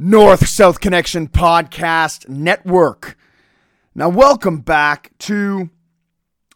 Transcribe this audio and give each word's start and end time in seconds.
North 0.00 0.46
South 0.46 0.78
Connection 0.78 1.26
Podcast 1.26 2.28
Network. 2.28 3.18
Now, 3.96 4.08
welcome 4.08 4.60
back 4.60 5.10
to 5.18 5.70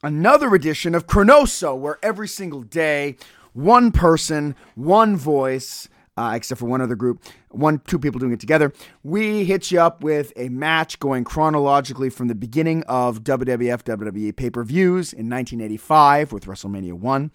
another 0.00 0.54
edition 0.54 0.94
of 0.94 1.08
Chronoso, 1.08 1.76
where 1.76 1.98
every 2.04 2.28
single 2.28 2.62
day, 2.62 3.16
one 3.52 3.90
person, 3.90 4.54
one 4.76 5.16
voice, 5.16 5.88
uh, 6.16 6.34
except 6.36 6.60
for 6.60 6.66
one 6.66 6.80
other 6.80 6.94
group, 6.94 7.20
one, 7.50 7.80
two 7.80 7.98
people 7.98 8.20
doing 8.20 8.32
it 8.32 8.38
together, 8.38 8.72
we 9.02 9.42
hit 9.42 9.72
you 9.72 9.80
up 9.80 10.04
with 10.04 10.32
a 10.36 10.48
match 10.48 11.00
going 11.00 11.24
chronologically 11.24 12.10
from 12.10 12.28
the 12.28 12.36
beginning 12.36 12.84
of 12.84 13.24
WWF 13.24 13.82
WWE 13.82 14.36
pay 14.36 14.50
per 14.50 14.62
views 14.62 15.12
in 15.12 15.28
1985 15.28 16.30
with 16.30 16.46
WrestleMania 16.46 16.92
1. 16.92 17.32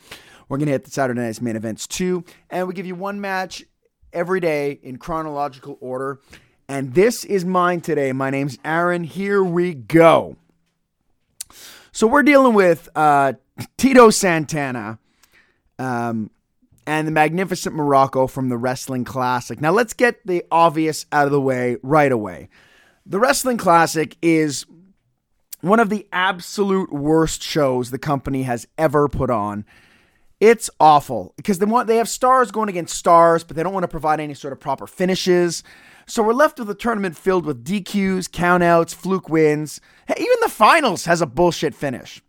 We're 0.48 0.58
going 0.58 0.68
to 0.68 0.72
hit 0.72 0.86
the 0.86 0.92
Saturday 0.92 1.20
Night's 1.20 1.42
main 1.42 1.58
events 1.58 1.86
too, 1.86 2.24
and 2.50 2.66
we 2.66 2.74
give 2.74 2.86
you 2.86 2.96
one 2.96 3.20
match 3.20 3.66
every 4.18 4.40
day 4.40 4.80
in 4.82 4.98
chronological 4.98 5.78
order. 5.80 6.20
And 6.68 6.96
this 6.96 7.24
is 7.24 7.46
mine 7.46 7.82
today. 7.82 8.12
My 8.12 8.32
name's 8.32 8.58
Aaron. 8.66 9.04
Here 9.04 9.44
we 9.44 9.76
go. 9.76 10.38
So 11.92 12.08
we're 12.08 12.24
dealing 12.24 12.56
with 12.56 12.90
uh, 12.96 13.34
Tito 13.78 14.10
Santana 14.10 14.98
um, 15.78 16.32
and 16.88 17.08
the 17.08 17.12
Magnificent 17.12 17.76
Muraco 17.76 18.28
from 18.28 18.50
the 18.50 18.58
Wrestling 18.58 19.06
Classic. 19.06 19.62
Now 19.62 19.72
let's 19.72 19.94
get 19.94 20.26
the 20.26 20.44
obvious 20.50 21.06
out 21.12 21.28
of 21.28 21.32
the 21.32 21.40
way 21.40 21.78
right 21.84 22.12
away. 22.12 22.50
The 23.06 23.20
Wrestling 23.20 23.58
Classic 23.58 24.18
is 24.24 24.66
one 25.62 25.80
of 25.80 25.90
the 25.90 26.08
absolute 26.12 26.92
worst 26.92 27.44
shows 27.44 27.92
the 27.92 28.00
company 28.00 28.44
has 28.44 28.68
ever 28.80 29.08
put 29.08 29.30
on. 29.30 29.64
It's 30.40 30.70
awful 30.80 31.34
because 31.36 31.58
they 31.58 31.66
want 31.66 31.88
they 31.88 31.98
have 31.98 32.10
stars 32.10 32.52
going 32.52 32.70
against 32.70 32.96
stars, 32.96 33.44
but 33.44 33.56
they 33.56 33.64
don't 33.64 33.74
want 33.74 33.86
to 33.86 33.88
provide 33.88 34.20
any 34.20 34.36
sort 34.36 34.54
of 34.54 34.60
proper 34.60 34.86
finishes. 34.86 35.64
So 36.06 36.22
we're 36.22 36.34
left 36.34 36.60
with 36.60 36.70
a 36.70 36.76
tournament 36.76 37.18
filled 37.18 37.46
with 37.46 37.66
DQs, 37.66 38.30
countouts, 38.30 38.94
fluke 38.94 39.30
wins. 39.30 39.82
Hey, 40.08 40.16
even 40.20 40.38
the 40.42 40.50
finals 40.50 41.06
has 41.06 41.22
a 41.22 41.26
bullshit 41.26 41.74
finish. 41.74 42.22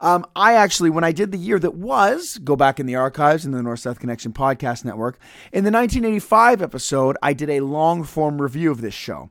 Um, 0.00 0.26
I 0.36 0.52
actually, 0.52 0.90
when 0.90 1.04
I 1.04 1.12
did 1.12 1.32
the 1.32 1.38
year 1.38 1.58
that 1.58 1.74
was, 1.74 2.38
go 2.38 2.54
back 2.54 2.78
in 2.78 2.84
the 2.84 2.96
archives 2.96 3.46
in 3.46 3.52
the 3.52 3.62
North 3.62 3.80
South 3.80 3.98
Connection 3.98 4.32
Podcast 4.32 4.84
Network, 4.84 5.18
in 5.52 5.64
the 5.64 5.70
1985 5.70 6.60
episode, 6.60 7.16
I 7.22 7.32
did 7.32 7.48
a 7.48 7.60
long 7.60 8.04
form 8.04 8.40
review 8.40 8.70
of 8.70 8.82
this 8.82 8.94
show. 8.94 9.30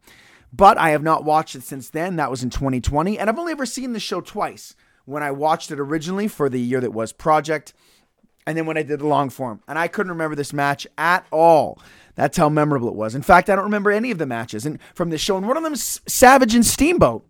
But 0.52 0.78
I 0.78 0.90
have 0.90 1.04
not 1.04 1.24
watched 1.24 1.56
it 1.56 1.64
since 1.64 1.90
then. 1.90 2.16
That 2.16 2.32
was 2.32 2.42
in 2.42 2.50
2020. 2.50 3.20
And 3.20 3.30
I've 3.30 3.38
only 3.38 3.52
ever 3.52 3.66
seen 3.66 3.94
the 3.94 4.00
show 4.00 4.22
twice. 4.22 4.76
When 5.04 5.22
I 5.22 5.30
watched 5.30 5.70
it 5.70 5.80
originally 5.80 6.28
for 6.28 6.50
the 6.50 6.60
year 6.60 6.82
that 6.82 6.94
was 6.94 7.14
Project, 7.14 7.74
and 8.48 8.58
then 8.58 8.66
when 8.66 8.78
I 8.78 8.84
did 8.84 9.00
the 9.00 9.08
long 9.08 9.30
form. 9.30 9.62
And 9.68 9.78
I 9.78 9.88
couldn't 9.88 10.12
remember 10.12 10.36
this 10.36 10.54
match 10.54 10.86
at 10.98 11.26
all. 11.32 11.80
That's 12.16 12.38
how 12.38 12.50
memorable 12.50 12.88
it 12.88 12.96
was. 12.96 13.16
In 13.16 13.22
fact, 13.22 13.50
I 13.50 13.56
don't 13.56 13.66
remember 13.66 13.92
any 13.92 14.12
of 14.12 14.18
the 14.18 14.26
matches 14.26 14.66
and 14.66 14.80
from 14.94 15.10
this 15.10 15.22
show. 15.22 15.38
And 15.38 15.48
one 15.48 15.58
of 15.58 15.64
them 15.64 15.74
is 15.74 16.02
Savage 16.08 16.56
and 16.56 16.66
Steamboat. 16.66 17.26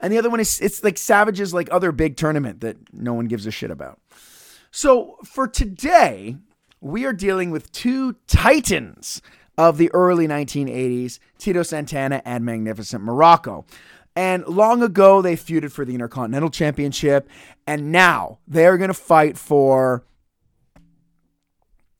And 0.00 0.12
the 0.12 0.18
other 0.18 0.30
one 0.30 0.40
is 0.40 0.60
it's 0.60 0.84
like 0.84 0.98
Savage's 0.98 1.54
like 1.54 1.68
other 1.70 1.90
big 1.90 2.16
tournament 2.16 2.60
that 2.60 2.76
no 2.92 3.14
one 3.14 3.26
gives 3.26 3.46
a 3.46 3.50
shit 3.50 3.70
about. 3.70 3.98
So 4.70 5.16
for 5.24 5.48
today, 5.48 6.36
we 6.80 7.04
are 7.04 7.12
dealing 7.12 7.50
with 7.50 7.72
two 7.72 8.16
titans 8.26 9.22
of 9.56 9.78
the 9.78 9.90
early 9.94 10.26
1980s, 10.28 11.18
Tito 11.38 11.62
Santana 11.62 12.20
and 12.24 12.44
Magnificent 12.44 13.02
Muraco. 13.02 13.64
And 14.16 14.46
long 14.46 14.82
ago, 14.82 15.22
they 15.22 15.36
feuded 15.36 15.72
for 15.72 15.84
the 15.84 15.94
Intercontinental 15.94 16.50
Championship. 16.50 17.28
And 17.66 17.90
now 17.90 18.38
they're 18.46 18.78
going 18.78 18.88
to 18.88 18.94
fight 18.94 19.36
for 19.36 20.04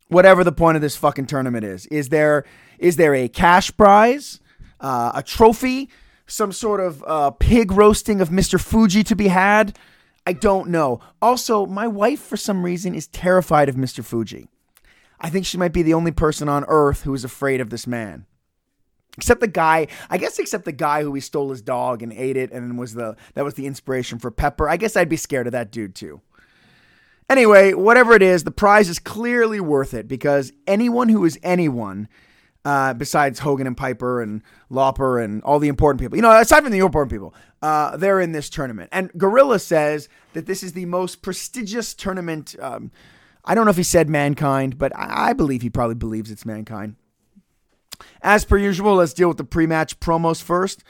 whatever 0.09 0.45
the 0.45 0.53
point 0.53 0.77
of 0.77 0.83
this 0.83 0.97
fucking 0.97 1.27
tournament 1.27 1.65
is. 1.65 1.87
Is 1.87 2.09
there 2.09 2.45
is 2.79 2.97
there 2.97 3.15
a 3.15 3.29
cash 3.29 3.75
prize, 3.77 4.41
uh, 4.81 5.12
a 5.15 5.23
trophy, 5.23 5.89
some 6.27 6.53
sort 6.53 6.81
of 6.81 7.05
uh, 7.07 7.31
pig 7.31 7.73
roasting 7.73 8.20
of 8.20 8.29
Mr. 8.29 8.61
Fuji 8.61 9.03
to 9.05 9.17
be 9.17 9.29
had? 9.29 9.79
I 10.27 10.33
don't 10.33 10.70
know. 10.70 11.01
Also, 11.20 11.67
my 11.67 11.86
wife, 11.86 12.20
for 12.20 12.36
some 12.36 12.64
reason, 12.64 12.95
is 12.95 13.07
terrified 13.08 13.69
of 13.69 13.74
Mr. 13.74 14.03
Fuji. 14.03 14.48
I 15.20 15.30
think 15.30 15.47
she 15.47 15.58
might 15.58 15.73
be 15.73 15.83
the 15.83 15.95
only 15.95 16.13
person 16.13 16.48
on 16.48 16.64
earth 16.67 17.03
who 17.03 17.14
is 17.14 17.24
afraid 17.24 17.61
of 17.61 17.70
this 17.70 17.86
man. 17.86 18.27
Except 19.17 19.41
the 19.41 19.47
guy, 19.48 19.86
I 20.11 20.19
guess, 20.19 20.39
except 20.39 20.64
the 20.64 20.73
guy 20.73 21.02
who 21.02 21.14
he 21.14 21.20
stole 21.20 21.51
his 21.51 21.63
dog 21.63 22.02
and 22.02 22.13
ate 22.13 22.36
it, 22.36 22.51
and 22.51 22.79
was 22.79 22.95
the 22.95 23.17
that 23.35 23.45
was 23.45 23.55
the 23.55 23.67
inspiration 23.67 24.19
for 24.19 24.30
Pepper. 24.30 24.69
I 24.69 24.77
guess 24.77 24.97
I'd 24.97 25.08
be 25.08 25.17
scared 25.17 25.47
of 25.47 25.52
that 25.52 25.70
dude 25.70 25.95
too. 25.95 26.20
Anyway, 27.29 27.73
whatever 27.73 28.13
it 28.13 28.23
is, 28.23 28.45
the 28.45 28.51
prize 28.51 28.89
is 28.89 28.98
clearly 28.98 29.61
worth 29.61 29.95
it 29.95 30.07
because 30.07 30.53
anyone 30.67 31.08
who 31.08 31.24
is 31.24 31.39
anyone, 31.42 32.08
uh, 32.64 32.92
besides 32.92 33.39
Hogan 33.39 33.67
and 33.67 33.77
Piper 33.77 34.20
and 34.20 34.42
Lauper 34.70 35.24
and 35.24 35.42
all 35.42 35.58
the 35.58 35.69
important 35.69 36.01
people, 36.01 36.17
you 36.17 36.23
know, 36.23 36.39
aside 36.39 36.63
from 36.63 36.73
the 36.73 36.79
important 36.80 37.11
people, 37.11 37.35
uh, 37.63 37.97
they're 37.97 38.20
in 38.20 38.33
this 38.33 38.51
tournament. 38.51 38.91
And 38.92 39.11
Gorilla 39.17 39.58
says 39.58 40.08
that 40.35 40.45
this 40.45 40.63
is 40.63 40.74
the 40.74 40.85
most 40.85 41.23
prestigious 41.23 41.95
tournament. 41.95 42.57
Um, 42.61 42.91
I 43.45 43.55
don't 43.55 43.64
know 43.64 43.70
if 43.70 43.77
he 43.79 43.83
said 43.83 44.11
mankind, 44.11 44.77
but 44.77 44.95
I, 44.95 45.30
I 45.30 45.33
believe 45.33 45.63
he 45.63 45.70
probably 45.70 45.95
believes 45.95 46.30
it's 46.30 46.45
mankind. 46.45 46.97
As 48.22 48.44
per 48.44 48.56
usual, 48.56 48.96
let's 48.96 49.12
deal 49.12 49.28
with 49.28 49.38
the 49.38 49.44
pre 49.44 49.66
match 49.66 50.00
promos 50.00 50.42
first. 50.42 50.84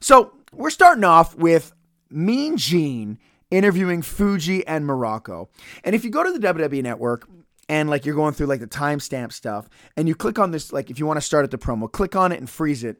So, 0.00 0.32
we're 0.52 0.70
starting 0.70 1.04
off 1.04 1.36
with 1.36 1.72
Mean 2.10 2.56
Gene 2.56 3.18
interviewing 3.50 4.02
Fuji 4.02 4.66
and 4.66 4.84
Muraco. 4.84 5.48
And 5.84 5.94
if 5.94 6.04
you 6.04 6.10
go 6.10 6.22
to 6.22 6.32
the 6.36 6.46
WWE 6.46 6.82
network 6.82 7.28
and 7.68 7.88
like 7.88 8.06
you're 8.06 8.14
going 8.14 8.34
through 8.34 8.46
like 8.46 8.60
the 8.60 8.66
timestamp 8.66 9.32
stuff 9.32 9.68
and 9.96 10.08
you 10.08 10.14
click 10.14 10.38
on 10.38 10.50
this, 10.50 10.72
like 10.72 10.90
if 10.90 10.98
you 10.98 11.06
want 11.06 11.18
to 11.18 11.22
start 11.22 11.44
at 11.44 11.50
the 11.50 11.58
promo, 11.58 11.90
click 11.90 12.16
on 12.16 12.32
it 12.32 12.38
and 12.38 12.48
freeze 12.48 12.84
it. 12.84 12.98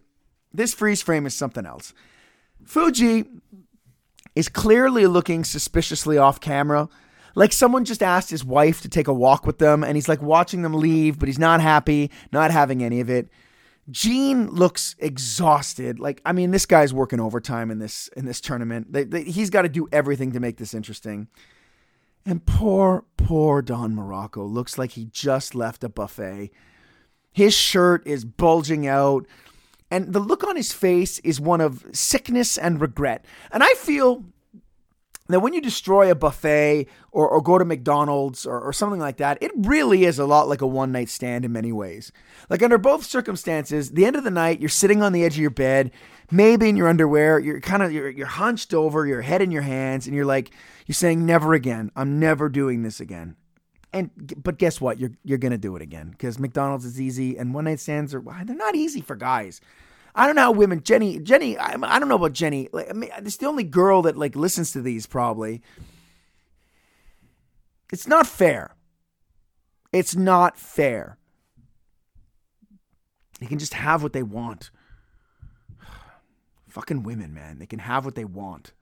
This 0.52 0.75
freeze 0.75 1.02
frame 1.02 1.26
is 1.26 1.34
something 1.34 1.66
else. 1.66 1.92
Fuji 2.64 3.26
is 4.34 4.48
clearly 4.48 5.06
looking 5.06 5.44
suspiciously 5.44 6.19
off 6.19 6.40
camera. 6.40 6.88
Like 7.34 7.52
someone 7.52 7.84
just 7.84 8.02
asked 8.02 8.30
his 8.30 8.44
wife 8.44 8.80
to 8.82 8.88
take 8.88 9.08
a 9.08 9.12
walk 9.12 9.46
with 9.46 9.58
them 9.58 9.84
and 9.84 9.96
he's 9.96 10.08
like 10.08 10.22
watching 10.22 10.62
them 10.62 10.75
leave, 10.75 11.19
but 11.19 11.28
he's 11.28 11.38
not 11.38 11.60
happy, 11.60 12.10
not 12.32 12.50
having 12.50 12.82
any 12.82 13.00
of 13.00 13.10
it. 13.10 13.28
Gene 13.91 14.50
looks 14.50 14.94
exhausted. 14.99 15.99
Like 15.99 16.21
I 16.25 16.32
mean, 16.32 16.50
this 16.50 16.66
guy's 16.66 16.93
working 16.93 17.21
overtime 17.21 17.71
in 17.71 17.78
this 17.78 18.09
in 18.16 18.25
this 18.26 18.41
tournament. 18.41 18.93
They, 18.93 19.04
they, 19.04 19.25
he's 19.25 19.50
got 19.50 19.62
to 19.62 19.69
do 19.69 19.88
everything 19.93 20.32
to 20.32 20.41
make 20.41 20.56
this 20.59 20.75
interesting. 20.75 21.28
And 22.26 22.44
poor, 22.44 23.04
poor 23.16 23.62
Don 23.62 23.94
Muraco 23.94 24.50
looks 24.50 24.76
like 24.76 24.91
he 24.93 25.06
just 25.06 25.54
left 25.54 25.82
a 25.82 25.88
buffet. 25.88 26.50
His 27.32 27.54
shirt 27.54 28.06
is 28.06 28.25
bulging 28.25 28.87
out, 28.87 29.26
and 29.91 30.12
the 30.12 30.20
look 30.20 30.44
on 30.44 30.56
his 30.56 30.72
face 30.72 31.19
is 31.20 31.41
one 31.41 31.62
of 31.62 31.87
sickness 31.93 32.59
and 32.59 32.81
regret. 32.81 33.25
And 33.50 33.62
I 33.62 33.72
feel 33.75 34.25
that 35.28 35.41
when 35.41 35.53
you 35.53 35.61
destroy 35.61 36.11
a 36.11 36.15
buffet 36.15 36.87
or, 37.12 37.28
or 37.28 37.43
go 37.43 37.59
to 37.59 37.65
McDonald's 37.65 38.47
or, 38.47 38.61
or 38.61 38.72
something 38.72 39.00
like 39.00 39.19
that, 39.19 39.39
it 39.43 39.50
really 39.55 40.05
is 40.05 40.19
a 40.19 40.27
lot 40.27 40.49
like 40.49 40.62
a 40.62 40.66
one 40.66 40.91
night 40.91 41.09
stand 41.09 41.44
in 41.44 41.53
many 41.53 41.71
ways. 41.71 42.11
Like 42.49 42.62
under 42.62 42.78
both 42.78 43.05
circumstances, 43.05 43.91
the 43.91 44.06
end 44.06 44.17
of 44.17 44.25
the 44.25 44.31
night, 44.31 44.61
you're 44.61 44.69
sitting 44.69 45.03
on 45.03 45.12
the 45.12 45.25
edge 45.25 45.34
of 45.34 45.43
your 45.43 45.50
bed, 45.50 45.91
maybe 46.31 46.69
in 46.69 46.77
your 46.77 46.88
underwear, 46.88 47.38
you're 47.38 47.61
kind 47.61 47.83
of 47.83 47.93
you're, 47.93 48.09
you're 48.09 48.27
hunched 48.27 48.72
over, 48.72 49.06
your 49.06 49.22
head 49.22 49.43
in 49.43 49.50
your 49.50 49.62
hands, 49.62 50.06
and 50.06 50.17
you're 50.17 50.25
like 50.25 50.50
you're 50.87 50.94
saying 50.94 51.25
never 51.25 51.53
again. 51.53 51.91
I'm 51.94 52.19
never 52.19 52.49
doing 52.49 52.83
this 52.83 53.00
again. 53.00 53.37
And 53.93 54.11
but 54.43 54.59
guess 54.59 54.81
what? 54.81 54.99
You're 54.99 55.12
you're 55.25 55.38
gonna 55.38 55.59
do 55.59 55.77
it 55.77 55.83
again 55.83 56.11
because 56.11 56.38
McDonald's 56.38 56.84
is 56.84 57.00
easy, 57.00 57.37
and 57.37 57.55
one 57.55 57.65
night 57.65 57.81
stands 57.81 58.15
are 58.15 58.22
they're 58.44 58.56
not 58.56 58.75
easy 58.75 59.00
for 59.00 59.17
guys. 59.17 59.61
I 60.14 60.26
don't 60.26 60.36
know 60.36 60.42
how 60.42 60.52
women. 60.52 60.82
Jenny, 60.82 61.19
Jenny, 61.19 61.56
I, 61.56 61.76
I 61.80 61.98
don't 61.98 62.08
know 62.08 62.16
about 62.16 62.32
Jenny. 62.32 62.69
Like, 62.72 62.91
I 62.91 62.92
mean, 62.92 63.10
it's 63.19 63.36
the 63.36 63.46
only 63.46 63.64
girl 63.64 64.02
that 64.02 64.16
like 64.16 64.36
listens 64.36 64.72
to 64.72 64.82
these 64.82 65.06
probably. 65.06 65.62
It's 67.92 68.06
not 68.06 68.26
fair. 68.26 68.74
It's 69.92 70.14
not 70.14 70.58
fair. 70.58 71.19
They 73.41 73.46
can 73.46 73.58
just 73.58 73.74
have 73.74 74.02
what 74.02 74.12
they 74.12 74.22
want. 74.22 74.70
Fucking 76.69 77.02
women, 77.02 77.32
man. 77.32 77.58
They 77.58 77.66
can 77.66 77.78
have 77.78 78.04
what 78.04 78.14
they 78.14 78.25
want. 78.25 78.72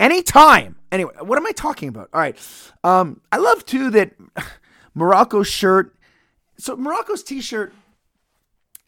Anytime. 0.00 0.76
Anyway, 0.90 1.12
what 1.20 1.38
am 1.38 1.46
I 1.46 1.52
talking 1.52 1.88
about? 1.88 2.08
All 2.12 2.20
right. 2.20 2.36
Um, 2.82 3.20
I 3.30 3.36
love 3.36 3.64
too 3.64 3.90
that 3.90 4.12
Muraco's 4.96 5.48
shirt. 5.48 5.94
So 6.58 6.76
Muraco's 6.76 7.22
t-shirt 7.22 7.72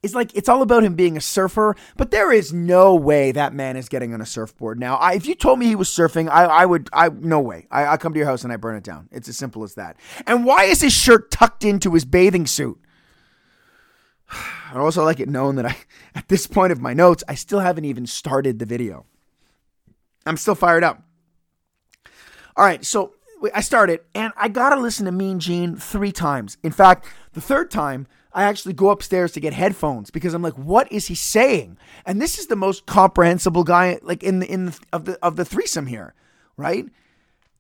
is 0.05 0.15
like 0.15 0.31
it's 0.35 0.49
all 0.49 0.63
about 0.63 0.85
him 0.85 0.95
being 0.95 1.17
a 1.17 1.21
surfer, 1.21 1.75
but 1.97 2.11
there 2.11 2.31
is 2.31 2.53
no 2.53 2.95
way 2.95 3.33
that 3.33 3.55
man 3.55 3.77
is 3.77 3.89
getting 3.89 4.13
on 4.15 4.21
a 4.21 4.27
surfboard 4.27 4.79
now. 4.79 4.97
I, 4.97 5.15
if 5.15 5.27
you 5.27 5.35
told 5.35 5.59
me 5.59 5.67
he 5.67 5.75
was 5.75 5.89
surfing, 5.89 6.29
I, 6.29 6.45
I 6.45 6.67
would, 6.67 6.89
I 6.93 7.09
no 7.09 7.41
way. 7.41 7.67
I, 7.71 7.87
I 7.87 7.97
come 7.97 8.13
to 8.13 8.19
your 8.19 8.29
house 8.29 8.45
and 8.45 8.53
I 8.53 8.57
burn 8.57 8.77
it 8.77 8.85
down. 8.85 9.09
It's 9.11 9.29
as 9.29 9.37
simple 9.37 9.65
as 9.65 9.75
that. 9.75 9.97
And 10.27 10.45
why 10.45 10.65
is 10.65 10.83
his 10.83 10.93
shirt 10.93 11.31
tucked 11.31 11.65
into 11.65 11.93
his 11.95 12.05
bathing 12.05 12.47
suit? 12.47 12.79
I'd 14.31 14.77
also 14.77 15.05
like 15.05 15.21
it 15.21 15.29
known 15.29 15.57
that 15.57 15.67
I, 15.67 15.77
at 16.15 16.29
this 16.29 16.47
point 16.47 16.73
of 16.73 16.81
my 16.81 16.95
notes, 16.95 17.25
I 17.27 17.35
still 17.35 17.61
haven't 17.61 17.87
even 17.87 18.07
started 18.07 18.59
the 18.59 18.67
video. 18.67 19.07
I'm 20.27 20.37
still 20.37 20.55
fired 20.55 20.85
up. 20.85 21.03
All 22.57 22.65
right, 22.65 22.85
so 22.85 23.15
I 23.53 23.63
started, 23.63 24.01
and 24.15 24.33
I 24.37 24.49
gotta 24.49 24.81
listen 24.81 25.07
to 25.07 25.13
Mean 25.13 25.41
Gene 25.41 25.77
three 25.77 26.13
times. 26.13 26.57
In 26.63 26.71
fact, 26.71 27.07
the 27.33 27.41
third 27.41 27.71
time 27.71 28.07
I 28.35 28.43
actually 28.45 28.75
go 28.75 28.91
upstairs 28.91 29.33
to 29.33 29.41
get 29.41 29.55
headphones 29.55 30.11
because 30.11 30.35
I'm 30.35 30.43
like, 30.43 30.59
what 30.59 30.91
is 30.91 31.07
he 31.07 31.15
saying? 31.15 31.79
And 32.05 32.21
this 32.21 32.39
is 32.39 32.49
the 32.49 32.57
most 32.57 32.85
comprehensible 32.85 33.63
guy 33.63 33.99
like 34.03 34.23
in 34.23 34.41
the 34.41 34.51
in 34.51 34.67
the, 34.67 34.81
of 34.93 35.05
the 35.05 35.19
of 35.25 35.37
the 35.37 35.45
threesome 35.45 35.87
here, 35.87 36.15
right? 36.57 36.85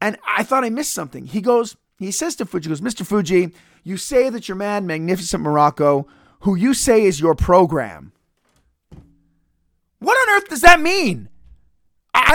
And 0.00 0.18
I 0.26 0.42
thought 0.42 0.64
I 0.64 0.70
missed 0.70 0.92
something. 0.92 1.26
He 1.26 1.40
goes, 1.40 1.76
he 1.98 2.10
says 2.10 2.34
to 2.36 2.44
Fuji, 2.44 2.68
goes, 2.68 2.80
Mr. 2.80 3.06
Fuji, 3.06 3.54
you 3.84 3.96
say 3.96 4.28
that 4.28 4.48
your 4.48 4.56
man, 4.56 4.86
Magnificent 4.86 5.42
Muraco, 5.42 6.06
who 6.40 6.56
you 6.56 6.74
say 6.74 7.04
is 7.04 7.20
your 7.20 7.34
program. 7.34 8.12
What 10.00 10.28
on 10.28 10.36
earth 10.36 10.48
does 10.48 10.60
that 10.60 10.80
mean? 10.80 11.28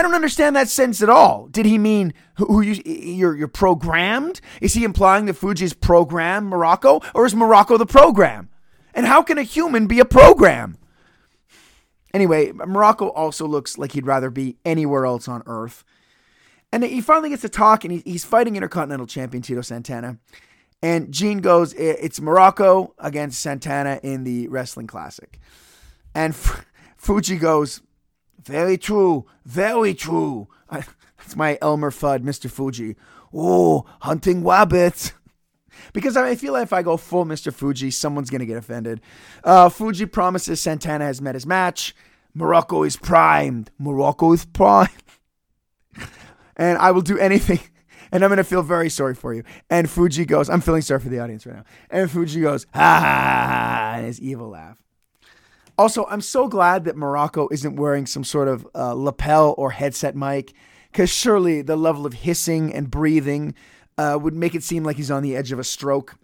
I 0.00 0.02
don't 0.02 0.14
understand 0.14 0.56
that 0.56 0.70
sense 0.70 1.02
at 1.02 1.10
all. 1.10 1.48
Did 1.48 1.66
he 1.66 1.76
mean 1.76 2.14
who 2.36 2.62
you 2.62 2.80
you're, 2.86 3.36
you're 3.36 3.48
programmed? 3.48 4.40
Is 4.62 4.72
he 4.72 4.82
implying 4.82 5.26
that 5.26 5.34
Fuji 5.34 5.66
is 5.66 5.74
program 5.74 6.50
Muraco, 6.50 7.04
or 7.14 7.26
is 7.26 7.34
Muraco 7.34 7.76
the 7.76 7.84
program? 7.84 8.48
And 8.94 9.04
how 9.04 9.22
can 9.22 9.36
a 9.36 9.42
human 9.42 9.86
be 9.86 10.00
a 10.00 10.06
program? 10.06 10.78
Anyway, 12.14 12.50
Muraco 12.50 13.12
also 13.14 13.46
looks 13.46 13.76
like 13.76 13.92
he'd 13.92 14.06
rather 14.06 14.30
be 14.30 14.56
anywhere 14.64 15.04
else 15.04 15.28
on 15.28 15.42
Earth. 15.44 15.84
And 16.72 16.82
he 16.82 17.02
finally 17.02 17.28
gets 17.28 17.42
to 17.42 17.50
talk, 17.50 17.84
and 17.84 18.02
he's 18.06 18.24
fighting 18.24 18.56
Intercontinental 18.56 19.06
Champion 19.06 19.42
Tito 19.42 19.60
Santana. 19.60 20.16
And 20.82 21.12
Gene 21.12 21.40
goes, 21.40 21.74
"It's 21.74 22.20
Muraco 22.20 22.92
against 22.98 23.42
Santana 23.42 24.00
in 24.02 24.24
the 24.24 24.48
Wrestling 24.48 24.86
Classic." 24.86 25.38
And 26.14 26.34
Fuji 26.96 27.36
goes, 27.36 27.82
very 28.42 28.78
true. 28.78 29.26
Very 29.44 29.94
true. 29.94 30.48
I, 30.68 30.84
that's 31.18 31.36
my 31.36 31.58
Elmer 31.60 31.90
Fudd, 31.90 32.20
Mr. 32.20 32.50
Fuji. 32.50 32.96
Oh, 33.32 33.86
hunting 34.00 34.44
rabbits. 34.44 35.12
because 35.92 36.16
I 36.16 36.34
feel 36.34 36.52
like 36.52 36.64
if 36.64 36.72
I 36.72 36.82
go 36.82 36.96
full 36.96 37.24
Mr. 37.24 37.52
Fuji, 37.52 37.90
someone's 37.90 38.30
going 38.30 38.40
to 38.40 38.46
get 38.46 38.56
offended. 38.56 39.00
Uh, 39.44 39.68
Fuji 39.68 40.06
promises 40.06 40.60
Santana 40.60 41.04
has 41.04 41.20
met 41.20 41.34
his 41.34 41.46
match. 41.46 41.94
Muraco 42.36 42.86
is 42.86 42.96
primed. 42.96 43.70
Muraco 43.80 44.34
is 44.34 44.44
primed. 44.44 44.90
and 46.56 46.78
I 46.78 46.90
will 46.90 47.02
do 47.02 47.18
anything. 47.18 47.60
And 48.12 48.24
I'm 48.24 48.28
going 48.28 48.38
to 48.38 48.44
feel 48.44 48.62
very 48.62 48.90
sorry 48.90 49.14
for 49.14 49.32
you. 49.34 49.44
And 49.68 49.88
Fuji 49.88 50.24
goes, 50.24 50.50
I'm 50.50 50.60
feeling 50.60 50.82
sorry 50.82 51.00
for 51.00 51.08
the 51.08 51.20
audience 51.20 51.46
right 51.46 51.56
now. 51.56 51.64
And 51.90 52.10
Fuji 52.10 52.40
goes, 52.40 52.66
ha 52.74 53.00
ha 53.00 53.46
ha, 53.46 53.92
and 53.98 54.06
his 54.06 54.20
evil 54.20 54.48
laugh. 54.48 54.78
Also, 55.80 56.04
I'm 56.10 56.20
so 56.20 56.46
glad 56.46 56.84
that 56.84 56.94
Muraco 56.94 57.50
isn't 57.50 57.76
wearing 57.76 58.04
some 58.04 58.22
sort 58.22 58.48
of 58.48 58.68
uh, 58.74 58.92
lapel 58.92 59.54
or 59.56 59.70
headset 59.70 60.14
mic, 60.14 60.52
because 60.92 61.08
surely 61.08 61.62
the 61.62 61.74
level 61.74 62.04
of 62.04 62.12
hissing 62.12 62.70
and 62.70 62.90
breathing 62.90 63.54
uh, 63.96 64.18
would 64.20 64.34
make 64.34 64.54
it 64.54 64.62
seem 64.62 64.84
like 64.84 64.98
he's 64.98 65.10
on 65.10 65.22
the 65.22 65.34
edge 65.34 65.52
of 65.52 65.58
a 65.58 65.64
stroke. 65.64 66.18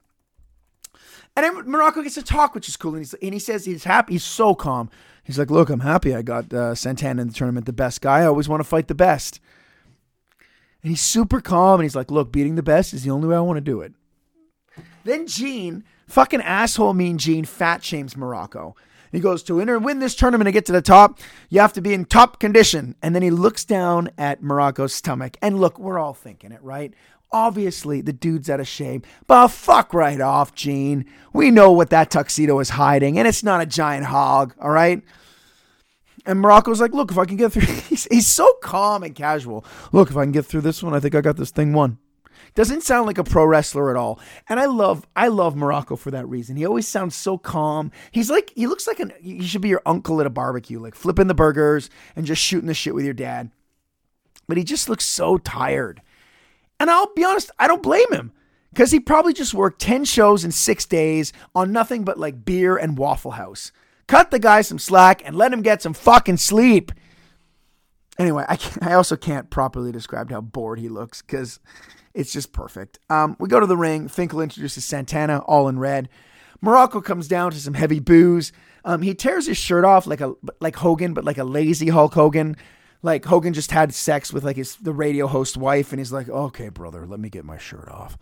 And 1.35 1.43
then 1.43 1.55
Muraco 1.65 2.03
gets 2.03 2.17
to 2.17 2.23
talk, 2.23 2.55
which 2.55 2.69
is 2.69 2.77
cool. 2.77 2.97
And, 2.97 3.11
and, 3.23 3.33
he 3.33 3.41
says 3.41 3.65
he's 3.65 3.85
happy. 3.85 4.13
He's 4.13 4.25
so 4.25 4.55
calm. 4.55 4.91
He's 5.25 5.39
like, 5.39 5.51
Look, 5.51 5.71
I'm 5.71 5.81
happy 5.81 6.15
I 6.15 6.21
got 6.21 6.53
uh, 6.53 6.75
Santana 6.75 7.23
in 7.23 7.29
the 7.29 7.35
tournament, 7.35 7.65
the 7.65 7.73
best 7.73 8.03
guy. 8.03 8.19
I 8.19 8.27
always 8.27 8.51
want 8.51 8.61
to 8.61 8.69
fight 8.69 8.89
the 8.89 8.95
best. 8.95 9.41
And 10.83 10.91
he's 10.91 11.01
super 11.01 11.41
calm. 11.41 11.81
And 11.81 11.85
he's 11.85 11.97
like, 11.97 12.11
Look, 12.11 12.31
beating 12.31 12.57
the 12.57 12.63
best 12.63 12.93
is 12.93 13.05
the 13.05 13.11
only 13.11 13.27
way 13.27 13.37
I 13.37 13.41
want 13.41 13.57
to 13.57 13.63
do 13.63 13.81
it. 13.81 13.95
Then 15.05 15.27
Gene, 15.27 15.83
fucking 16.09 16.43
asshole 16.43 16.93
mean 16.93 17.17
Gene, 17.17 17.47
fat 17.47 17.83
shames 17.83 18.13
Muraco. 18.17 18.75
He 19.13 19.21
goes, 19.21 19.43
To 19.45 19.61
enter 19.61 19.77
and 19.77 19.85
win 19.85 19.99
this 19.99 20.15
tournament 20.15 20.49
and 20.49 20.55
get 20.55 20.67
to 20.67 20.73
the 20.73 20.83
top, 20.83 21.19
you 21.49 21.61
have 21.61 21.73
to 21.75 21.81
be 21.81 21.95
in 21.95 22.05
top 22.05 22.41
condition. 22.41 22.95
And 23.03 23.15
then 23.15 23.23
he 23.23 23.31
looks 23.31 23.65
down 23.65 24.11
at 24.19 24.43
Muraco's 24.43 24.93
stomach. 24.93 25.37
And 25.43 25.61
look, 25.61 25.79
we're 25.79 25.99
all 25.99 26.15
thinking 26.15 26.53
it, 26.53 26.63
right? 26.63 26.93
Obviously, 27.33 28.01
the 28.01 28.13
dude's 28.13 28.49
out 28.49 28.61
of 28.61 28.69
shape, 28.69 29.05
but 29.27 29.49
fuck 29.49 29.93
right 29.93 30.21
off, 30.21 30.55
Gene. 30.55 31.05
We 31.33 31.51
know 31.51 31.73
what 31.73 31.91
that 31.91 32.11
tuxedo 32.11 32.61
is 32.61 32.71
hiding, 32.71 33.19
and 33.19 33.27
it's 33.27 33.43
not 33.43 33.61
a 33.61 33.67
giant 33.67 34.07
hog, 34.07 34.55
all 34.61 34.71
right? 34.71 35.03
And 36.25 36.41
Muraco's 36.41 36.81
like, 36.81 36.93
look, 36.93 37.11
if 37.11 37.19
I 37.19 37.25
can 37.25 37.37
get 37.37 37.53
through, 37.53 37.63
he's, 37.89 38.07
he's 38.11 38.27
so 38.27 38.53
calm 38.63 39.03
and 39.03 39.15
casual. 39.15 39.65
Look, 39.93 40.11
if 40.11 40.17
I 40.17 40.25
can 40.25 40.33
get 40.33 40.47
through 40.47 40.63
this 40.63 40.83
one, 40.83 40.95
I 40.95 41.01
think 41.01 41.15
I 41.15 41.21
got 41.21 41.37
this 41.37 41.51
thing 41.51 41.73
won. 41.73 41.99
Doesn't 42.57 42.85
sound 42.85 43.07
like 43.07 43.19
a 43.19 43.25
pro 43.25 43.45
wrestler 43.45 43.91
at 43.91 43.97
all. 43.97 44.19
And 44.49 44.59
I 44.59 44.65
love 44.65 45.07
I 45.15 45.29
love 45.29 45.55
Muraco 45.55 45.97
for 45.99 46.11
that 46.11 46.27
reason. 46.27 46.57
He 46.57 46.65
always 46.65 46.89
sounds 46.89 47.15
so 47.15 47.37
calm. 47.37 47.93
He's 48.11 48.31
like 48.31 48.51
he 48.55 48.67
looks 48.67 48.87
like 48.87 48.99
an 48.99 49.13
he 49.21 49.43
should 49.43 49.61
be 49.61 49.69
your 49.69 49.83
uncle 49.85 50.21
at 50.21 50.27
a 50.27 50.31
barbecue, 50.31 50.81
like 50.81 50.95
flipping 50.95 51.27
the 51.27 51.35
burgers 51.35 51.91
and 52.17 52.25
just 52.25 52.41
shooting 52.43 52.67
the 52.67 52.73
shit 52.73 52.95
with 52.95 53.05
your 53.05 53.13
dad. 53.13 53.51
But 54.49 54.57
he 54.57 54.65
just 54.65 54.89
looks 54.89 55.05
so 55.05 55.37
tired. 55.37 56.01
And 56.81 56.91
I'll 56.91 57.13
be 57.15 57.25
honest, 57.25 57.51
I 57.59 57.69
don't 57.69 57.83
blame 57.83 58.11
him. 58.11 58.33
Because 58.73 58.91
he 58.91 59.01
probably 59.01 59.35
just 59.35 59.55
worked 59.55 59.81
10 59.81 60.07
shows 60.07 60.43
in 60.45 60.51
six 60.51 60.87
days 60.87 61.35
on 61.55 61.73
nothing 61.73 62.05
but 62.05 62.19
like 62.19 62.45
beer 62.47 62.77
and 62.77 62.97
Waffle 62.97 63.33
House. 63.33 63.71
Cut 64.07 64.31
the 64.31 64.39
guy 64.39 64.63
some 64.63 64.79
slack 64.79 65.23
and 65.27 65.37
let 65.37 65.53
him 65.53 65.63
get 65.63 65.83
some 65.83 65.95
fucking 65.95 66.37
sleep. 66.39 66.93
Anyway, 68.19 68.45
I, 68.49 68.59
I 68.83 68.93
also 68.95 69.17
can't 69.17 69.51
properly 69.51 69.93
describe 69.93 70.31
how 70.31 70.41
bored 70.41 70.79
he 70.79 70.89
looks 70.89 71.23
because 71.23 71.61
it's 72.15 72.33
just 72.33 72.53
perfect. 72.53 72.99
Um, 73.11 73.37
we 73.39 73.49
go 73.49 73.61
to 73.61 73.67
the 73.67 73.77
ring. 73.77 74.09
Finkel 74.09 74.41
introduces 74.41 74.85
Santana, 74.85 75.39
all 75.41 75.69
in 75.69 75.79
red. 75.79 76.09
Muraco 76.65 77.05
comes 77.05 77.29
down 77.29 77.51
to 77.53 77.61
some 77.61 77.75
heavy 77.75 78.01
boos. 78.01 78.53
Um, 78.85 79.03
he 79.03 79.15
tears 79.15 79.47
his 79.47 79.59
shirt 79.59 79.85
off 79.85 80.07
like 80.07 80.21
a 80.21 80.35
like 80.61 80.77
Hogan, 80.77 81.13
but 81.13 81.25
like 81.25 81.39
a 81.39 81.45
lazy 81.45 81.89
Hulk 81.89 82.15
Hogan. 82.15 82.57
Like 83.03 83.25
Hogan 83.25 83.53
just 83.53 83.71
had 83.71 83.93
sex 83.93 84.33
with 84.33 84.45
like 84.45 84.57
his 84.57 84.77
the 84.77 84.93
radio 84.93 85.27
host 85.27 85.57
wife, 85.57 85.93
and 85.93 86.01
he's 86.01 86.13
like, 86.13 86.29
"Okay, 86.29 86.71
brother, 86.71 87.07
let 87.07 87.21
me 87.21 87.29
get 87.29 87.45
my 87.45 87.59
shirt 87.59 87.89
off." 87.89 88.17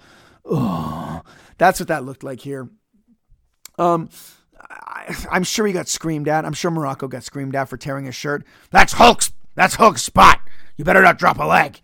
Oh, 0.45 1.23
that's 1.59 1.79
what 1.79 1.89
that 1.89 2.05
looked 2.05 2.25
like 2.25 2.41
here. 2.41 2.69
Um, 3.79 4.09
I, 4.61 5.15
am 5.33 5.45
sure 5.45 5.67
he 5.67 5.73
got 5.73 5.89
screamed 5.89 6.29
at. 6.29 6.45
I'm 6.45 6.53
sure 6.53 6.71
Muraco 6.71 7.09
got 7.09 7.23
screamed 7.23 7.55
at 7.55 7.69
for 7.69 7.77
tearing 7.77 8.07
his 8.07 8.15
shirt. 8.15 8.45
That's 8.71 8.95
Hulk's. 8.95 9.33
That's 9.55 9.77
Hulk's 9.77 10.03
spot. 10.03 10.41
You 10.77 10.85
better 10.85 11.03
not 11.03 11.19
drop 11.19 11.39
a 11.39 11.45
leg. 11.45 11.81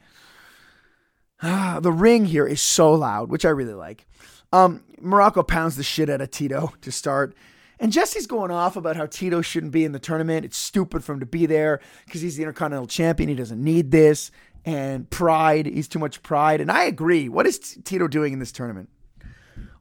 the 1.43 1.93
ring 1.93 2.27
here 2.27 2.47
is 2.47 2.61
so 2.61 2.93
loud, 2.93 3.31
which 3.31 3.45
I 3.45 3.51
really 3.51 3.75
like. 3.75 4.07
Um, 4.53 4.83
Muraco 5.01 5.47
pounds 5.47 5.77
the 5.77 5.83
shit 5.83 6.11
out 6.11 6.21
of 6.21 6.31
Tito 6.31 6.73
to 6.81 6.91
start. 6.91 7.35
And 7.79 7.93
Jesse's 7.93 8.27
going 8.27 8.51
off 8.51 8.77
about 8.77 8.97
how 8.97 9.07
Tito 9.07 9.41
shouldn't 9.41 9.73
be 9.73 9.85
in 9.85 9.93
the 9.93 9.99
tournament. 9.99 10.45
It's 10.45 10.59
stupid 10.59 11.03
for 11.03 11.15
him 11.15 11.21
to 11.21 11.27
be 11.27 11.47
there 11.47 11.81
because 12.05 12.21
he's 12.21 12.37
the 12.37 12.43
Intercontinental 12.43 12.87
Champion. 12.87 13.29
He 13.31 13.35
doesn't 13.35 13.63
need 13.63 13.91
this. 13.91 14.31
And 14.67 15.09
pride, 15.09 15.65
he's 15.65 15.89
too 15.89 15.99
much 15.99 16.23
pride. 16.23 16.61
And 16.61 16.71
I 16.71 16.85
agree. 16.85 17.31
What 17.31 17.47
is 17.47 17.79
Tito 17.83 18.07
doing 18.07 18.35
in 18.35 18.39
this 18.39 18.53
tournament? 18.53 18.91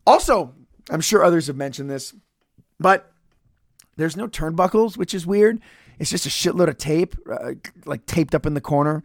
Also, 0.07 0.53
I'm 0.89 1.01
sure 1.01 1.23
others 1.23 1.47
have 1.47 1.57
mentioned 1.57 1.89
this, 1.89 2.13
but 2.79 3.11
there's 3.97 4.15
no 4.15 4.29
turnbuckles, 4.29 4.95
which 4.95 5.13
is 5.13 5.27
weird. 5.27 5.59
It's 5.99 6.09
just 6.09 6.25
a 6.25 6.29
shitload 6.29 6.69
of 6.69 6.77
tape, 6.77 7.15
uh, 7.29 7.53
like 7.85 8.05
taped 8.05 8.33
up 8.33 8.45
in 8.45 8.53
the 8.53 8.61
corner. 8.61 9.03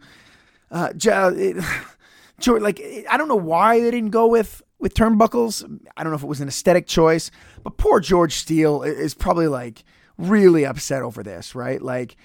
Uh, 0.71 0.93
it, 0.95 1.63
George, 2.39 2.61
like 2.61 2.81
I 3.09 3.17
don't 3.17 3.27
know 3.27 3.35
why 3.35 3.79
they 3.79 3.91
didn't 3.91 4.11
go 4.11 4.27
with 4.27 4.61
with 4.79 4.93
turnbuckles. 4.93 5.63
I 5.95 6.03
don't 6.03 6.11
know 6.11 6.17
if 6.17 6.23
it 6.23 6.27
was 6.27 6.41
an 6.41 6.47
aesthetic 6.47 6.87
choice, 6.87 7.31
but 7.63 7.77
poor 7.77 7.99
George 7.99 8.35
Steele 8.35 8.83
is 8.83 9.13
probably 9.13 9.47
like 9.47 9.83
really 10.17 10.65
upset 10.65 11.01
over 11.01 11.23
this, 11.23 11.55
right? 11.55 11.81
Like, 11.81 12.15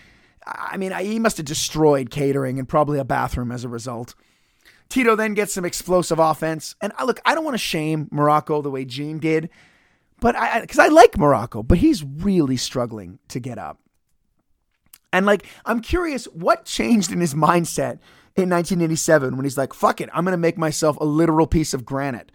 I 0.47 0.77
mean, 0.77 0.93
he 0.93 1.19
must 1.19 1.37
have 1.37 1.47
destroyed 1.47 2.11
catering 2.11 2.59
and 2.59 2.69
probably 2.69 2.99
a 2.99 3.05
bathroom 3.05 3.53
as 3.53 3.65
a 3.65 3.69
result. 3.69 4.15
Tito 4.89 5.15
then 5.15 5.35
gets 5.35 5.53
some 5.53 5.65
explosive 5.65 6.19
offense, 6.19 6.75
and 6.81 6.93
I, 6.99 7.05
look, 7.05 7.21
I 7.25 7.35
don't 7.35 7.45
want 7.45 7.55
to 7.55 7.59
shame 7.59 8.07
Muraco 8.07 8.61
the 8.61 8.71
way 8.71 8.85
Gene 8.85 9.21
did, 9.21 9.49
but 10.19 10.35
I 10.35 10.61
because 10.61 10.81
I, 10.81 10.87
I 10.87 10.89
like 10.89 11.13
Muraco, 11.13 11.67
but 11.67 11.79
he's 11.79 12.03
really 12.03 12.57
struggling 12.57 13.21
to 13.29 13.39
get 13.39 13.57
up. 13.57 13.79
And 15.13 15.27
like, 15.27 15.47
I'm 15.65 15.81
curious 15.81 16.27
what 16.27 16.65
changed 16.65 17.13
in 17.13 17.21
his 17.21 17.35
mindset 17.35 17.99
in 18.37 18.49
1987 18.49 19.37
when 19.37 19.45
he's 19.45 19.59
like, 19.59 19.75
fuck 19.75 20.01
it, 20.01 20.09
I'm 20.13 20.25
going 20.25 20.33
to 20.33 20.39
make 20.39 20.57
myself 20.57 20.97
a 21.01 21.05
literal 21.05 21.47
piece 21.47 21.75
of 21.75 21.85
granite. 21.85 22.31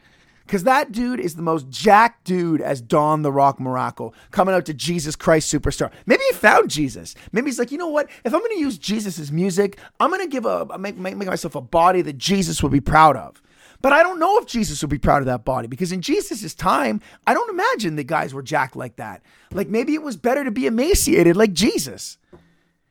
Because 0.46 0.64
that 0.64 0.92
dude 0.92 1.20
is 1.20 1.36
the 1.36 1.42
most 1.42 1.70
jacked 1.70 2.26
dude 2.26 2.62
as 2.62 2.80
Don 2.80 3.24
the 3.24 3.32
Rock 3.32 3.58
Muraco 3.58 4.14
coming 4.30 4.54
out 4.54 4.66
to 4.68 4.76
Jesus 4.76 5.16
Christ 5.16 5.52
Superstar. 5.52 5.92
Maybe 6.06 6.22
he 6.30 6.36
found 6.36 6.70
Jesus. 6.70 7.16
Maybe 7.32 7.48
he's 7.48 7.58
like, 7.58 7.72
you 7.72 7.80
know 7.80 7.90
what? 7.90 8.10
If 8.24 8.32
I'm 8.32 8.42
going 8.42 8.52
to 8.52 8.60
use 8.60 8.78
Jesus' 8.78 9.32
music, 9.32 9.80
I'm 10.00 10.12
going 10.12 10.22
to 10.22 10.28
give 10.28 10.46
a 10.46 10.78
make, 10.78 10.98
make, 10.98 11.18
make 11.18 11.28
myself 11.28 11.56
a 11.56 11.62
body 11.62 12.04
that 12.04 12.20
Jesus 12.20 12.62
would 12.62 12.72
be 12.72 12.82
proud 12.82 13.18
of. 13.18 13.42
But 13.82 13.92
I 13.92 14.04
don't 14.04 14.20
know 14.20 14.38
if 14.38 14.46
Jesus 14.46 14.82
would 14.82 14.90
be 14.92 15.00
proud 15.00 15.24
of 15.24 15.26
that 15.26 15.46
body 15.46 15.68
because 15.68 15.92
in 15.92 16.02
Jesus' 16.02 16.54
time, 16.54 17.02
I 17.26 17.34
don't 17.34 17.50
imagine 17.50 17.96
the 17.96 18.04
guys 18.04 18.34
were 18.34 18.44
jacked 18.44 18.76
like 18.76 18.98
that. 18.98 19.24
Like 19.52 19.68
maybe 19.68 19.96
it 19.96 20.04
was 20.04 20.16
better 20.16 20.44
to 20.44 20.52
be 20.52 20.68
emaciated 20.68 21.36
like 21.36 21.54
Jesus. 21.54 22.18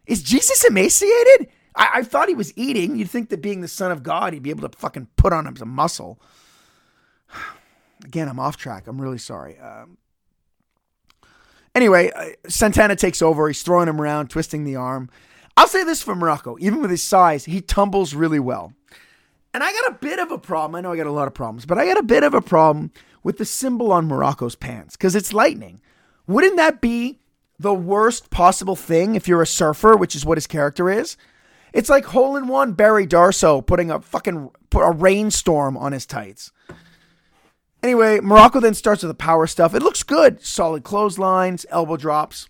Is 0.07 0.23
Jesus 0.23 0.65
emaciated? 0.65 1.49
I, 1.75 1.91
I 1.95 2.03
thought 2.03 2.29
he 2.29 2.35
was 2.35 2.53
eating. 2.57 2.97
You'd 2.97 3.11
think 3.11 3.31
that 3.31 3.43
being 3.43 3.61
the 3.61 3.69
son 3.69 3.91
of 3.91 4.03
God, 4.03 4.33
he'd 4.33 4.43
be 4.43 4.51
able 4.51 4.69
to 4.69 4.77
fucking 4.77 5.09
put 5.17 5.33
on 5.33 5.47
him 5.47 5.57
some 5.57 5.71
muscle. 5.71 6.21
Again, 8.05 8.29
I'm 8.29 8.39
off 8.39 8.57
track. 8.57 8.87
I'm 8.87 9.01
really 9.01 9.19
sorry. 9.19 9.59
Um, 9.59 9.97
anyway, 11.75 12.11
uh, 12.15 12.31
Santana 12.49 12.97
takes 12.97 13.23
over. 13.23 13.49
He's 13.49 13.63
throwing 13.63 13.89
him 13.89 14.01
around, 14.01 14.29
twisting 14.29 14.65
the 14.65 14.77
arm. 14.77 15.09
I'll 15.57 15.69
say 15.69 15.85
this 15.85 16.03
for 16.03 16.15
Muraco. 16.15 16.59
Even 16.61 16.83
with 16.83 16.91
his 16.91 17.03
size, 17.03 17.45
he 17.45 17.61
tumbles 17.61 18.15
really 18.15 18.41
well. 18.41 18.73
And 19.55 19.63
I 19.63 19.73
got 19.73 19.93
a 19.93 19.99
bit 20.01 20.19
of 20.19 20.33
a 20.33 20.39
problem. 20.39 20.75
I 20.75 20.81
know 20.81 20.93
I 20.93 20.97
got 20.97 21.07
a 21.07 21.13
lot 21.13 21.29
of 21.29 21.35
problems, 21.35 21.65
but 21.65 21.79
I 21.79 21.87
got 21.87 21.97
a 21.97 22.03
bit 22.03 22.25
of 22.25 22.35
a 22.35 22.43
problem 22.43 22.91
with 23.23 23.39
the 23.39 23.45
symbol 23.45 23.93
on 23.93 24.09
Muraco's 24.09 24.57
pants 24.57 24.97
because 24.97 25.15
it's 25.15 25.33
lightning. 25.33 25.81
Wouldn't 26.27 26.57
that 26.57 26.81
be 26.81 27.21
the 27.59 27.75
worst 27.75 28.31
possible 28.31 28.77
thing 28.77 29.15
if 29.15 29.29
you're 29.29 29.43
a 29.43 29.47
surfer, 29.47 29.97
which 29.97 30.15
is 30.17 30.25
what 30.25 30.39
his 30.39 30.47
character 30.47 30.91
is? 30.91 31.17
It's 31.73 31.89
like 31.89 32.05
hole 32.07 32.37
in 32.37 32.47
one 32.47 32.73
Barry 32.73 33.07
Darsow 33.07 33.65
putting 33.65 33.91
a 33.91 34.01
fucking 34.01 34.51
put 34.71 34.87
a 34.87 34.93
rainstorm 34.93 35.77
on 35.77 35.93
his 35.93 36.07
tights. 36.07 36.53
Anyway, 37.83 38.19
Muraco 38.19 38.63
then 38.63 38.75
starts 38.75 39.03
with 39.03 39.11
the 39.11 39.15
power 39.15 39.47
stuff. 39.47 39.75
It 39.75 39.83
looks 39.83 40.03
good. 40.03 40.43
Solid 40.43 40.85
clotheslines, 40.85 41.67
elbow 41.69 41.97
drops. 41.97 42.49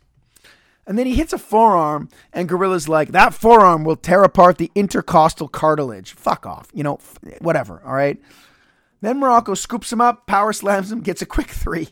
And 0.86 0.98
then 0.98 1.06
he 1.06 1.14
hits 1.14 1.32
a 1.32 1.38
forearm, 1.38 2.10
and 2.32 2.48
Gorilla's 2.48 2.88
like, 2.88 3.12
that 3.12 3.32
forearm 3.32 3.84
will 3.84 3.96
tear 3.96 4.22
apart 4.22 4.58
the 4.58 4.70
intercostal 4.74 5.48
cartilage. 5.48 6.12
Fuck 6.12 6.46
off. 6.46 6.68
You 6.74 6.84
know, 6.84 6.98
whatever. 7.40 7.82
All 7.84 7.94
right. 7.94 8.20
Then 9.00 9.18
Muraco 9.18 9.56
scoops 9.56 9.92
him 9.92 10.00
up, 10.00 10.26
power 10.26 10.52
slams 10.52 10.92
him, 10.92 11.00
gets 11.00 11.22
a 11.22 11.26
quick 11.26 11.48
three. 11.48 11.88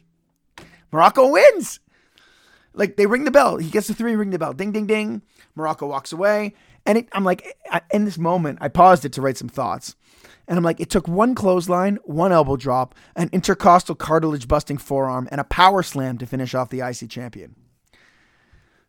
Muraco 0.93 1.33
wins. 1.33 1.81
Like 2.75 2.97
they 2.97 3.07
ring 3.07 3.25
the 3.25 3.31
bell. 3.31 3.59
He 3.59 3.71
gets 3.71 3.89
the 3.89 3.95
three, 3.95 4.17
ring 4.17 4.31
the 4.31 4.39
bell. 4.39 4.53
Ding, 4.53 4.73
ding, 4.73 4.87
ding. 4.87 5.23
Muraco 5.57 5.89
walks 5.89 6.13
away. 6.13 6.55
And 6.87 6.99
it, 6.99 7.09
I'm 7.13 7.25
like, 7.25 7.57
in 7.93 8.05
this 8.05 8.19
moment, 8.19 8.59
I 8.61 8.69
paused 8.69 9.05
it 9.05 9.13
to 9.15 9.23
write 9.23 9.37
some 9.37 9.49
thoughts. 9.49 9.95
And 10.49 10.59
I'm 10.59 10.65
like, 10.65 10.81
it 10.81 10.91
took 10.91 11.07
one 11.07 11.35
clothesline, 11.35 11.99
one 12.05 12.33
elbow 12.33 12.57
drop, 12.57 12.95
an 13.15 13.31
intercostal 13.33 13.95
cartilage 13.95 14.49
busting 14.49 14.79
forearm, 14.79 15.29
and 15.31 15.41
a 15.41 15.45
power 15.45 15.83
slam 15.83 16.19
to 16.19 16.27
finish 16.27 16.55
off 16.55 16.71
the 16.71 16.81
IC 16.81 17.09
champion. 17.09 17.55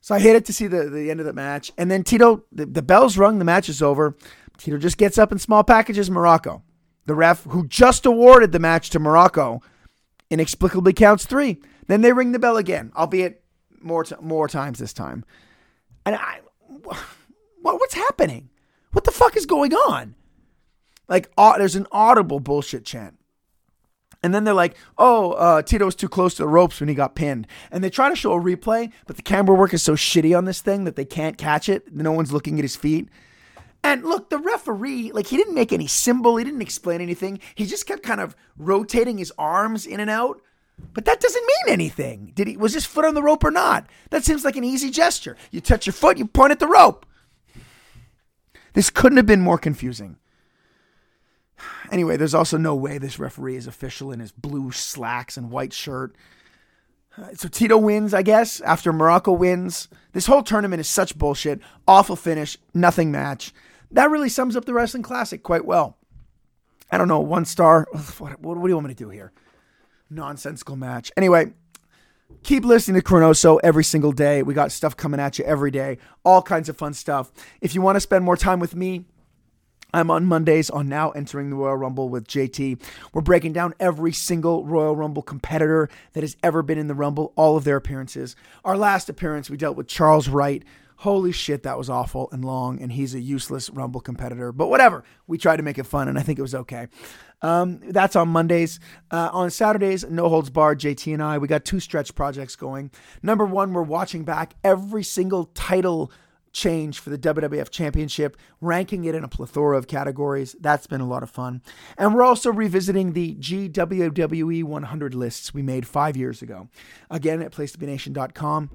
So 0.02 0.16
I 0.16 0.20
it 0.20 0.46
to 0.46 0.54
see 0.54 0.68
the, 0.68 0.90
the 0.90 1.12
end 1.12 1.20
of 1.20 1.26
the 1.26 1.34
match. 1.34 1.72
And 1.78 1.90
then 1.90 2.04
Tito, 2.04 2.44
the, 2.52 2.66
the 2.66 2.82
bell's 2.82 3.18
rung, 3.18 3.40
the 3.40 3.46
match 3.46 3.70
is 3.70 3.82
over. 3.82 4.18
Tito 4.58 4.78
just 4.78 4.98
gets 4.98 5.18
up 5.18 5.32
in 5.32 5.40
small 5.40 5.64
packages 5.64 6.10
Muraco. 6.10 6.62
The 7.06 7.16
ref, 7.16 7.44
who 7.44 7.68
just 7.68 8.06
awarded 8.06 8.52
the 8.52 8.60
match 8.60 8.90
to 8.92 9.00
Muraco, 9.00 9.62
inexplicably 10.30 10.94
counts 10.94 11.26
three. 11.26 11.62
Then 11.88 12.02
they 12.02 12.14
ring 12.14 12.32
the 12.32 12.40
bell 12.40 12.58
again, 12.58 12.92
albeit 12.96 13.43
more 13.84 14.04
t- 14.04 14.16
more 14.22 14.48
times 14.48 14.80
this 14.80 14.94
time. 14.94 15.26
And 16.06 16.16
I, 16.16 16.40
what, 16.82 16.98
what's 17.62 17.94
happening? 17.94 18.50
What 18.92 19.04
the 19.04 19.12
fuck 19.12 19.36
is 19.38 19.46
going 19.46 19.74
on? 19.74 20.16
Like, 21.08 21.32
uh, 21.38 21.58
there's 21.58 21.76
an 21.76 21.88
audible 21.92 22.40
bullshit 22.40 22.86
chant. 22.86 23.18
And 24.22 24.34
then 24.34 24.46
they're 24.46 24.54
like, 24.54 24.78
oh, 24.98 25.34
uh, 25.34 25.62
Tito 25.62 25.86
was 25.86 25.96
too 25.96 26.08
close 26.08 26.36
to 26.36 26.44
the 26.44 26.48
ropes 26.48 26.80
when 26.80 26.88
he 26.88 26.96
got 26.96 27.14
pinned. 27.14 27.46
And 27.72 27.84
they 27.84 27.90
try 27.90 28.10
to 28.10 28.16
show 28.16 28.32
a 28.34 28.42
replay, 28.42 28.92
but 29.06 29.18
the 29.18 29.22
camera 29.22 29.56
work 29.56 29.74
is 29.74 29.84
so 29.84 29.96
shitty 29.96 30.36
on 30.38 30.46
this 30.46 30.62
thing 30.62 30.86
that 30.86 30.96
they 30.96 31.04
can't 31.04 31.38
catch 31.38 31.68
it. 31.68 31.94
No 31.94 32.14
one's 32.14 32.32
looking 32.32 32.58
at 32.58 32.64
his 32.64 32.78
feet. 32.78 33.10
And 33.84 34.06
look, 34.06 34.30
the 34.30 34.38
referee, 34.38 35.12
like, 35.12 35.28
he 35.28 35.36
didn't 35.36 35.56
make 35.56 35.74
any 35.74 35.88
symbol, 35.88 36.38
he 36.38 36.46
didn't 36.46 36.62
explain 36.62 37.02
anything. 37.02 37.40
He 37.56 37.66
just 37.66 37.86
kept 37.86 38.02
kind 38.02 38.22
of 38.22 38.34
rotating 38.58 39.18
his 39.18 39.34
arms 39.38 39.86
in 39.86 40.00
and 40.00 40.10
out. 40.10 40.42
But 40.94 41.06
that 41.06 41.20
doesn't 41.20 41.46
mean 41.46 41.74
anything. 41.74 42.32
Did 42.36 42.48
he 42.48 42.58
was 42.58 42.74
his 42.74 42.86
foot 42.86 43.06
on 43.06 43.14
the 43.14 43.24
rope 43.24 43.44
or 43.44 43.52
not? 43.52 43.88
That 44.10 44.24
seems 44.24 44.44
like 44.44 44.56
an 44.56 44.64
easy 44.64 44.90
gesture. 44.90 45.38
You 45.52 45.62
touch 45.62 45.86
your 45.86 45.94
foot, 45.94 46.18
you 46.18 46.26
point 46.26 46.52
at 46.52 46.60
the 46.60 46.68
rope. 46.68 47.06
This 48.74 48.90
couldn't 48.90 49.18
have 49.18 49.26
been 49.26 49.42
more 49.42 49.58
confusing. 49.58 50.18
Anyway, 51.92 52.18
there's 52.18 52.34
also 52.34 52.58
no 52.58 52.76
way 52.76 52.98
this 52.98 53.20
referee 53.20 53.56
is 53.56 53.68
official 53.68 54.12
in 54.12 54.20
his 54.20 54.32
blue 54.32 54.72
slacks 54.72 55.38
and 55.38 55.52
white 55.52 55.74
shirt. 55.74 56.16
Uh, 57.16 57.30
so 57.36 57.48
Tito 57.48 57.78
wins, 57.78 58.14
I 58.14 58.24
guess, 58.24 58.60
after 58.62 58.92
Muraco 58.92 59.38
wins. 59.38 59.88
This 60.14 60.26
whole 60.26 60.42
tournament 60.42 60.80
is 60.80 60.88
such 60.88 61.18
bullshit. 61.18 61.60
Awful 61.88 62.16
finish, 62.16 62.58
nothing 62.74 63.12
match. 63.12 63.54
That 63.92 64.10
really 64.10 64.30
sums 64.30 64.56
up 64.56 64.66
the 64.66 64.74
Wrestling 64.74 65.04
Classic 65.04 65.44
quite 65.44 65.66
well. 65.66 65.98
I 66.92 66.98
don't 66.98 67.08
know, 67.08 67.20
one 67.20 67.46
star. 67.46 67.88
What, 68.18 68.40
what, 68.42 68.58
what 68.58 68.64
do 68.64 68.70
you 68.70 68.76
want 68.76 68.88
me 68.88 68.94
to 68.96 69.04
do 69.04 69.10
here? 69.10 69.32
Nonsensical 70.14 70.76
match. 70.76 71.12
Anyway, 71.18 71.54
keep 72.44 72.66
listening 72.66 73.02
to 73.02 73.08
Chronoso 73.08 73.60
every 73.64 73.84
single 73.84 74.12
day. 74.12 74.44
We 74.44 74.54
got 74.54 74.72
stuff 74.72 74.96
coming 74.96 75.20
at 75.20 75.40
you 75.40 75.46
every 75.46 75.72
day, 75.72 75.98
all 76.24 76.42
kinds 76.42 76.70
of 76.70 76.78
fun 76.78 76.94
stuff. 76.94 77.32
If 77.62 77.76
you 77.76 77.82
want 77.82 77.96
to 77.96 78.00
spend 78.00 78.24
more 78.24 78.38
time 78.38 78.60
with 78.60 78.76
me, 78.76 79.06
I'm 79.96 80.10
on 80.10 80.26
Mondays 80.26 80.72
on 80.72 80.90
Now 80.90 81.12
Entering 81.12 81.52
the 81.52 81.56
Royal 81.56 81.78
Rumble 81.78 82.10
with 82.10 82.28
JT. 82.28 82.82
We're 83.14 83.22
breaking 83.22 83.54
down 83.54 83.76
every 83.80 84.12
single 84.12 84.66
Royal 84.66 84.96
Rumble 84.96 85.22
competitor 85.22 85.88
that 86.14 86.24
has 86.24 86.36
ever 86.42 86.64
been 86.64 86.80
in 86.80 86.88
the 86.88 86.96
Rumble, 86.96 87.32
all 87.36 87.58
of 87.58 87.64
their 87.64 87.76
appearances. 87.76 88.36
Our 88.66 88.76
last 88.76 89.08
appearance, 89.08 89.52
we 89.52 89.58
dealt 89.58 89.78
with 89.78 89.88
Charles 89.88 90.28
Wright. 90.28 90.64
Holy 90.98 91.32
shit, 91.32 91.64
that 91.64 91.78
was 91.78 91.90
awful 91.90 92.30
and 92.32 92.44
long, 92.46 92.82
and 92.82 92.92
he's 92.92 93.14
a 93.16 93.20
useless 93.20 93.70
Rumble 93.70 94.02
competitor. 94.02 94.52
But 94.52 94.68
whatever, 94.68 95.04
we 95.28 95.38
tried 95.38 95.58
to 95.58 95.64
make 95.64 95.78
it 95.78 95.86
fun, 95.86 96.08
and 96.08 96.18
I 96.18 96.22
think 96.22 96.40
it 96.40 96.44
was 96.44 96.56
okay. 96.56 96.88
Um, 97.42 97.80
that's 97.84 98.16
on 98.16 98.30
Mondays. 98.30 98.80
Uh, 99.12 99.30
on 99.34 99.52
Saturdays, 99.52 100.06
No 100.10 100.30
Holds 100.30 100.50
Barred, 100.50 100.80
JT 100.80 101.14
and 101.14 101.22
I, 101.22 101.38
we 101.38 101.48
got 101.48 101.66
two 101.66 101.80
stretch 101.80 102.16
projects 102.16 102.56
going. 102.56 102.90
Number 103.22 103.46
one, 103.46 103.74
we're 103.74 103.82
watching 103.84 104.24
back 104.24 104.56
every 104.64 105.04
single 105.04 105.46
title 105.54 106.12
change 106.54 107.00
for 107.00 107.10
the 107.10 107.18
WWF 107.18 107.70
Championship, 107.70 108.38
ranking 108.62 109.06
it 109.06 109.16
in 109.16 109.24
a 109.24 109.28
plethora 109.28 109.78
of 109.78 109.88
categories. 109.88 110.56
That's 110.60 110.88
been 110.88 111.02
a 111.02 111.08
lot 111.08 111.24
of 111.24 111.30
fun. 111.30 111.62
And 111.98 112.14
we're 112.16 112.24
also 112.24 112.52
revisiting 112.52 113.14
the 113.14 113.36
GWWE 113.36 114.64
100 114.64 115.16
lists 115.16 115.54
we 115.54 115.64
made 115.64 115.86
five 115.86 116.16
years 116.16 116.42
ago. 116.42 116.70
Again, 117.10 117.42
at 117.42 117.52
placetobenation.com. 117.52 118.70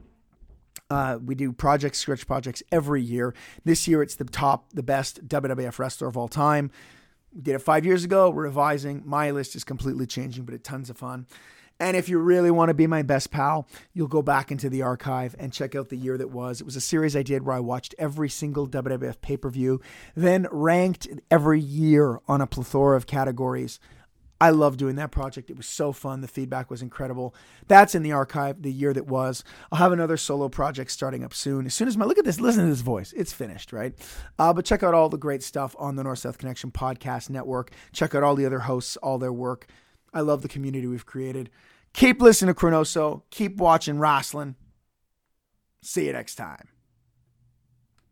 Uh, 0.90 1.18
we 1.22 1.34
do 1.34 1.52
projects, 1.52 1.98
scratch 1.98 2.26
projects 2.26 2.62
every 2.72 3.02
year. 3.02 3.34
This 3.64 3.86
year, 3.86 4.02
it's 4.02 4.14
the 4.14 4.24
top, 4.24 4.72
the 4.72 4.82
best 4.82 5.26
WWF 5.28 5.78
wrestler 5.78 6.08
of 6.08 6.16
all 6.16 6.28
time. 6.28 6.70
We 7.34 7.42
did 7.42 7.54
it 7.54 7.58
five 7.58 7.84
years 7.84 8.04
ago. 8.04 8.30
We're 8.30 8.44
revising. 8.44 9.02
My 9.04 9.30
list 9.30 9.54
is 9.54 9.64
completely 9.64 10.06
changing, 10.06 10.44
but 10.44 10.54
it's 10.54 10.66
tons 10.66 10.88
of 10.88 10.96
fun. 10.96 11.26
And 11.80 11.96
if 11.96 12.08
you 12.08 12.18
really 12.18 12.50
want 12.50 12.70
to 12.70 12.74
be 12.74 12.88
my 12.88 13.02
best 13.02 13.30
pal, 13.30 13.68
you'll 13.92 14.08
go 14.08 14.22
back 14.22 14.50
into 14.50 14.68
the 14.68 14.82
archive 14.82 15.36
and 15.38 15.52
check 15.52 15.76
out 15.76 15.90
the 15.90 15.96
year 15.96 16.18
that 16.18 16.30
was. 16.30 16.60
It 16.60 16.64
was 16.64 16.74
a 16.74 16.80
series 16.80 17.14
I 17.14 17.22
did 17.22 17.44
where 17.44 17.54
I 17.54 17.60
watched 17.60 17.94
every 17.98 18.28
single 18.28 18.66
WWF 18.66 19.20
pay 19.20 19.36
per 19.36 19.50
view, 19.50 19.80
then 20.16 20.48
ranked 20.50 21.06
every 21.30 21.60
year 21.60 22.18
on 22.26 22.40
a 22.40 22.48
plethora 22.48 22.96
of 22.96 23.06
categories. 23.06 23.78
I 24.40 24.50
love 24.50 24.76
doing 24.76 24.96
that 24.96 25.10
project. 25.10 25.50
It 25.50 25.56
was 25.56 25.66
so 25.66 25.92
fun. 25.92 26.20
The 26.20 26.28
feedback 26.28 26.70
was 26.70 26.80
incredible. 26.80 27.34
That's 27.66 27.94
in 27.94 28.04
the 28.04 28.12
archive, 28.12 28.62
the 28.62 28.72
year 28.72 28.92
that 28.92 29.06
was. 29.06 29.42
I'll 29.72 29.78
have 29.78 29.90
another 29.90 30.16
solo 30.16 30.48
project 30.48 30.92
starting 30.92 31.24
up 31.24 31.34
soon. 31.34 31.66
As 31.66 31.74
soon 31.74 31.88
as 31.88 31.96
my 31.96 32.04
look 32.04 32.18
at 32.18 32.24
this, 32.24 32.40
listen 32.40 32.64
to 32.64 32.70
this 32.70 32.80
voice. 32.80 33.12
It's 33.14 33.32
finished, 33.32 33.72
right? 33.72 33.94
Uh, 34.38 34.52
but 34.52 34.64
check 34.64 34.82
out 34.82 34.94
all 34.94 35.08
the 35.08 35.18
great 35.18 35.42
stuff 35.42 35.74
on 35.78 35.96
the 35.96 36.04
North 36.04 36.20
South 36.20 36.38
Connection 36.38 36.70
podcast 36.70 37.30
network. 37.30 37.72
Check 37.92 38.14
out 38.14 38.22
all 38.22 38.36
the 38.36 38.46
other 38.46 38.60
hosts, 38.60 38.96
all 38.98 39.18
their 39.18 39.32
work. 39.32 39.66
I 40.14 40.20
love 40.20 40.42
the 40.42 40.48
community 40.48 40.86
we've 40.86 41.06
created. 41.06 41.50
Keep 41.92 42.22
listening 42.22 42.54
to 42.54 42.60
Chronoso. 42.60 43.22
Keep 43.30 43.56
watching 43.56 43.98
wrestling. 43.98 44.54
See 45.82 46.06
you 46.06 46.12
next 46.12 46.36
time. 46.36 46.68